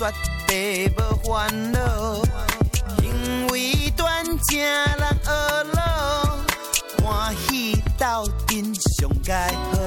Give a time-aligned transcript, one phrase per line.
[0.00, 0.10] 绝
[0.46, 0.98] 对无
[1.28, 1.78] 烦恼，
[3.02, 5.30] 因为断正人学
[5.74, 6.38] 老，
[7.04, 9.78] 欢喜斗阵上盖好。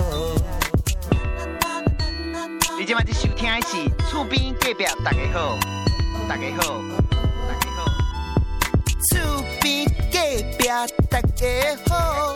[2.77, 5.57] 你今晚在收听的是厝边隔壁大家好，
[6.30, 6.80] 大家好，
[7.48, 7.85] 大家好，
[9.09, 9.17] 厝
[9.61, 10.20] 边隔
[10.59, 10.67] 壁
[11.09, 11.48] 大家
[11.89, 12.35] 好，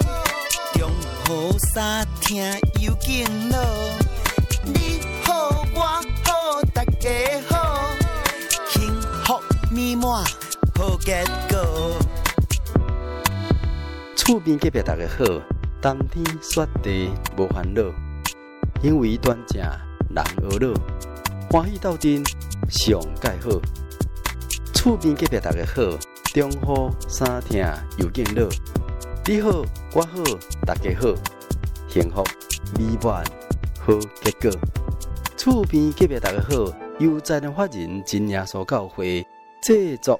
[0.73, 0.89] 中
[1.29, 1.31] 雨
[1.75, 2.41] 三听
[2.79, 3.55] 有劲路，
[4.65, 5.56] 你好我好
[14.13, 15.23] 厝边隔壁大家好，
[15.81, 17.81] 冬天雪地无烦恼，
[18.81, 19.61] 因为端正。
[20.13, 20.73] 人学老，
[21.49, 22.21] 欢喜斗阵
[22.67, 23.51] 上盖好。
[24.73, 25.81] 厝边隔壁大家好，
[26.33, 27.65] 中雨三听
[27.97, 28.49] 又见乐。
[29.25, 30.09] 你好，我好，
[30.65, 31.07] 大家好，
[31.87, 32.21] 幸福
[32.77, 33.23] 美满
[33.79, 34.59] 好结果。
[35.37, 39.25] 厝边隔壁大家好，由在地法人真耶稣教会
[39.61, 40.19] 制作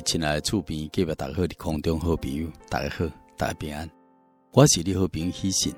[0.00, 3.04] 亲爱的厝边各位大家好，的空中好朋友，大家好，
[3.36, 3.88] 大家平安。
[4.52, 5.74] 我是你好朋友喜信。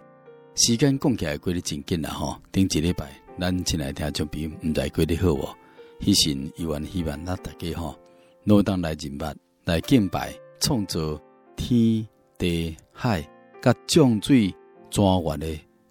[0.54, 5.56] 时间讲起来过得真紧啦吼，顶一礼拜，咱亲爱听众朋友唔知过得好哦。
[6.00, 7.98] 喜信依然希望咱大家吼，
[8.44, 11.20] 能当来认捌来敬拜，创造
[11.56, 12.06] 天
[12.38, 13.28] 地海
[13.60, 14.54] 甲众水
[14.90, 15.46] 庄园的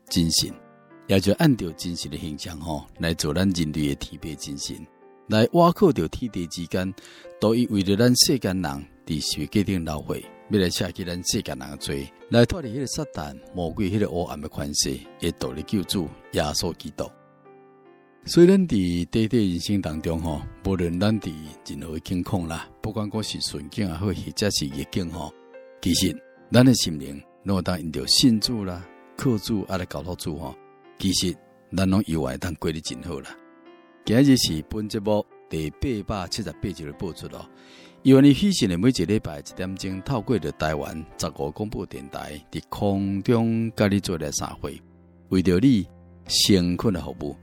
[0.09, 0.49] 真神，
[1.07, 4.77] 也就按照真实的形象吼，来做咱人类的天父真神。
[5.27, 6.93] 来挖苦着天地之间，
[7.39, 17.09] 都以为着咱世间人伫世界顶流会，要来拆去咱世间人的罪，来脱离迄个撒旦魔鬼迄个黑暗的权势，会独立救主耶稣基督。
[18.25, 21.33] 虽然伫短短人生当中吼，无论咱伫
[21.67, 25.33] 任何境况啦，不管讲是顺境也好，或者是逆境吼，
[25.81, 26.15] 其实
[26.51, 28.85] 咱的心灵，若当因着信主啦、
[29.17, 30.55] 靠主啊来交托主吼，
[30.99, 31.35] 其实
[31.75, 33.35] 咱拢意外当过得真好啦。
[34.05, 37.49] 今日是本节目第八百七十八集的播出咯。
[38.01, 44.77] 因为你喜信的每一礼拜一点钟，透过着台湾十五广播电台伫空中甲你做来三会，
[45.29, 45.87] 为着你
[46.27, 47.33] 辛苦的服务，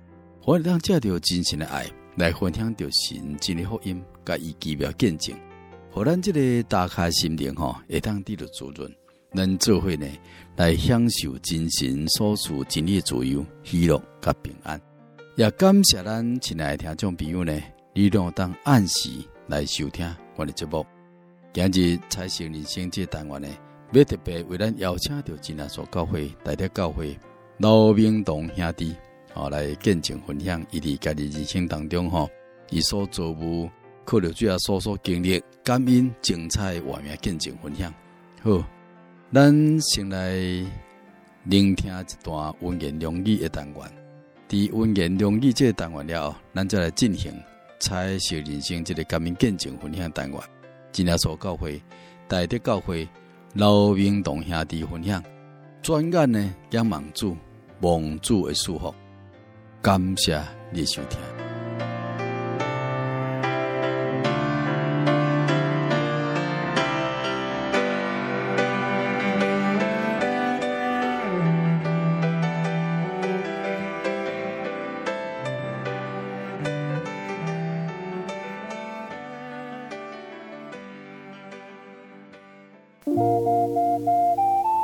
[0.44, 5.34] 我当借着真心的爱来分享着神真的福音，甲伊奇妙见证，
[5.90, 8.94] 互咱这个打开心灵吼，会当得到滋润，
[9.34, 10.06] 咱做伙呢
[10.56, 14.78] 来享受真神所赐真理的自由、喜乐甲平安。
[15.36, 17.56] 也感谢咱亲爱的听众朋友呢，
[17.94, 19.10] 你让当按时
[19.46, 20.04] 来收听
[20.36, 20.84] 我的节目。
[21.52, 23.48] 今日彩星人生这单元呢，
[23.92, 27.16] 要特别为咱邀请到真耶稣教会大德教会
[27.58, 28.94] 老明东兄弟，
[29.32, 32.28] 好来见证分享，伊伫家己人生当中吼，
[32.70, 33.70] 伊所做无，
[34.04, 37.92] 靠着主要所所经历，感恩精彩画面见证分享。
[38.42, 38.62] 好，
[39.32, 40.34] 咱先来
[41.44, 43.99] 聆听一段温言良语的单元。
[44.50, 47.32] 伫温言良语即个单元了后，咱再来进行
[47.78, 50.40] 彩色人生即个革命见证分享单元。
[50.90, 51.80] 真耶稣教会
[52.26, 53.08] 大德教会
[53.54, 55.22] 老明同兄弟分享，
[55.82, 57.36] 转眼呢仰望主
[57.82, 58.92] 望主的祝福，
[59.80, 61.29] 感谢你收听。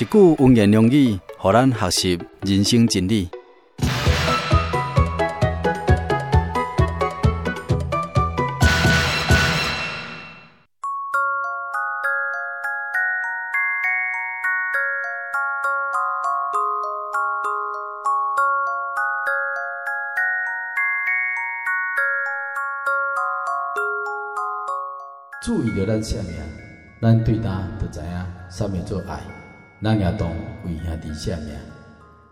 [0.00, 3.28] 一句文言良语，让咱学习人生真理。
[25.42, 26.34] 注意着咱生命，
[27.02, 29.20] 咱对他就知影啥物做爱。
[29.82, 30.28] 咱也当
[30.64, 31.58] 为兄弟舍命。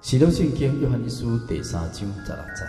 [0.02, 2.62] 使徒信经约翰一书第三章十六节。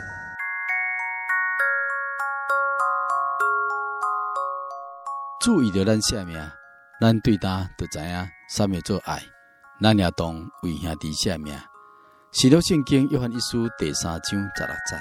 [5.42, 6.52] 注意着咱生命，
[7.02, 9.22] 咱对他就知影啥物做爱。
[9.82, 11.54] 咱也当为兄弟舍命。
[12.32, 14.96] 使徒信经约翰一书第三章十六节。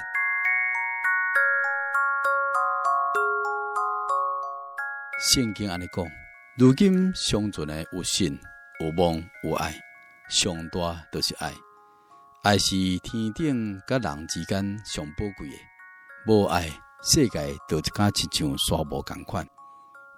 [5.33, 6.05] 圣经安尼讲，
[6.57, 8.37] 如今尚存的有信、
[8.81, 9.73] 有望、有爱，
[10.29, 11.53] 上大都是爱。
[12.43, 15.55] 爱是天顶甲人之间上宝贵的，
[16.27, 16.69] 无爱，
[17.03, 19.45] 世界就一甲亲像沙漠共款。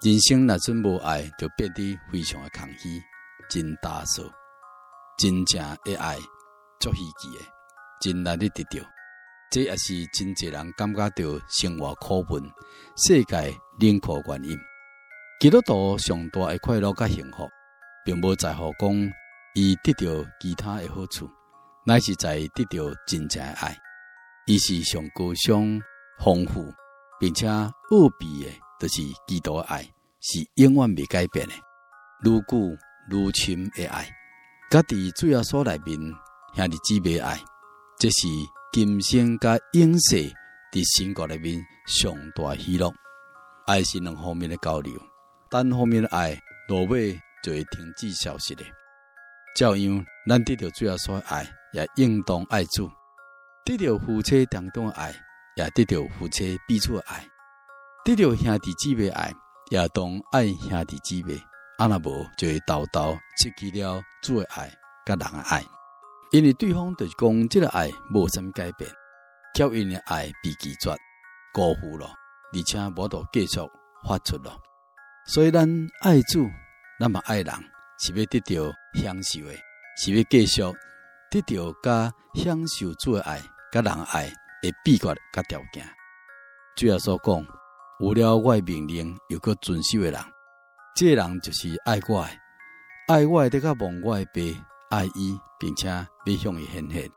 [0.03, 3.01] 人生若真无爱，就变得非常的空虚，
[3.49, 4.21] 真打扫。
[5.17, 6.17] 真正的爱，
[6.79, 7.43] 足稀奇的，
[7.99, 8.87] 真难得得到。
[9.49, 12.43] 这也是真侪人感觉到生活苦闷，
[13.07, 14.55] 世界冷酷原因。
[15.39, 17.49] 基督徒上大的快乐甲幸福，
[18.05, 19.13] 并无在乎讲
[19.53, 21.29] 伊得到其他的好处，
[21.85, 23.77] 乃是在得到真正的爱。
[24.47, 25.79] 伊是上高尚、
[26.19, 26.73] 丰富，
[27.19, 27.71] 并且奥
[28.19, 29.83] 秘的，就是基督的爱，
[30.21, 31.53] 是永远未改变的，
[32.23, 32.77] 愈久
[33.11, 34.09] 愈深的爱。
[34.69, 35.97] 家己主要所内面
[36.55, 37.39] 兄弟姊妹爱，
[37.99, 38.27] 这是
[38.71, 40.15] 今生甲永世
[40.71, 42.91] 伫神国内面上大喜乐。
[43.67, 44.93] 爱是两方面的交流。
[45.49, 46.39] 单方面的爱，
[46.69, 48.63] 落尾就会停止消失的。
[49.55, 52.87] 照样，咱得到主要所爱，也应当爱主；
[53.65, 55.13] 得到夫妻当中的爱，
[55.57, 57.19] 也得到夫妻彼此的爱；
[58.05, 59.33] 得到兄弟姊妹爱，
[59.69, 61.37] 也当爱兄弟姊妹。
[61.77, 64.69] 阿那无就会叨叨失去了主的爱，
[65.05, 65.63] 甲人的爱，
[66.31, 68.89] 因为对方就是讲，这个爱无什么改变，
[69.55, 70.95] 叫因的爱被拒绝、
[71.53, 72.07] 辜负了，
[72.53, 73.59] 而且无度继续
[74.07, 74.55] 发出了。
[75.25, 75.67] 所以，咱
[76.01, 76.47] 爱主，
[77.01, 77.51] 那么爱人，
[77.97, 79.55] 是要得到享受的，
[79.97, 80.61] 是要继续
[81.31, 84.27] 得到加享受主的爱，加人爱
[84.61, 85.83] 的秘诀加条件。
[86.75, 87.43] 主要所讲，
[88.01, 90.21] 有了我的命令又搁遵守的人，
[90.95, 92.29] 这个人就是爱我的，
[93.07, 97.09] 爱我的，得个望我的爸爱伊，并且要向伊显现。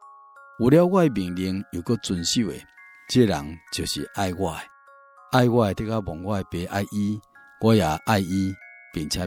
[0.60, 2.54] 有了我的命令又搁遵守的，
[3.10, 4.60] 这个人就是爱我的，
[5.32, 7.20] 爱我的，得个望我的爸爱伊。
[7.60, 8.54] 我也爱伊，
[8.94, 9.26] 并且要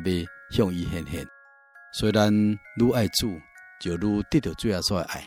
[0.50, 1.28] 向伊显现。
[1.94, 3.40] 虽然愈爱主，
[3.82, 5.22] 就愈得到主耶稣的爱；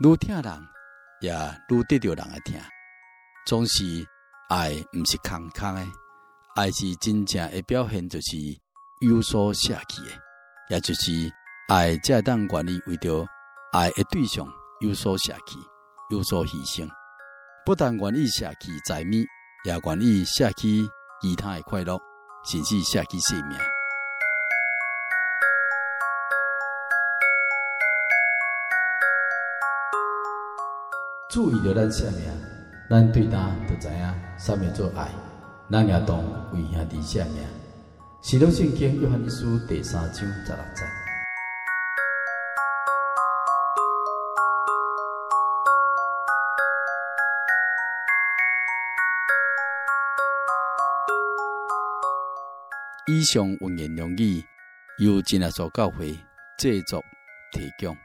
[0.00, 0.62] 愈疼人，
[1.20, 1.32] 也
[1.68, 2.60] 愈得到人的疼。
[3.46, 3.84] 总是
[4.48, 5.86] 爱，毋是空空的，
[6.54, 8.36] 爱是真正的表现，就是
[9.00, 10.10] 有所舍弃的，
[10.70, 11.12] 也就是
[11.68, 13.26] 爱，才当愿意为着
[13.72, 14.46] 爱的对象
[14.80, 15.58] 有所舍弃，
[16.10, 16.88] 有所牺牲。
[17.64, 19.12] 不但愿意舍弃财物，
[19.64, 20.88] 也愿意舍弃
[21.20, 21.98] 其他的快乐。
[22.44, 23.56] 甚至舍弃性命。
[31.32, 32.30] 注意着咱生命，
[32.90, 35.08] 咱对他就知影啥物做爱，
[35.70, 36.18] 咱也当
[36.52, 37.42] 为兄弟舍命。
[38.20, 40.84] 使徒信经约翰一书第三章十六节。
[53.06, 54.44] 以上文言良语
[54.98, 56.14] 由真耶稣教会
[56.58, 57.02] 制作
[57.52, 57.96] 提供，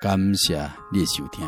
[0.00, 1.44] 感谢你的收听。